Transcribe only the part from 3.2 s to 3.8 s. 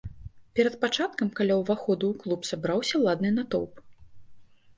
натоўп.